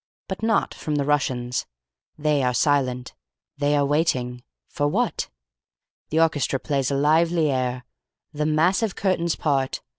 But 0.27 0.41
not 0.41 0.73
from 0.73 0.95
the 0.95 1.05
Russians. 1.05 1.67
They 2.17 2.41
are 2.41 2.55
silent. 2.55 3.13
They 3.59 3.75
are 3.75 3.85
waiting. 3.85 4.41
For 4.67 4.87
what? 4.87 5.29
"The 6.09 6.19
orchestra 6.19 6.57
plays 6.57 6.89
a 6.89 6.95
lively 6.95 7.51
air. 7.51 7.85
The 8.33 8.47
massive 8.47 8.95
curtains 8.95 9.35
part. 9.35 9.83